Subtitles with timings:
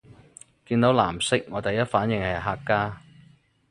[0.65, 3.01] 見到藍色我第一反應係客家